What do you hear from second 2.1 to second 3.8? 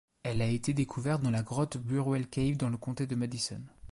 Cave dans le comté de Madison.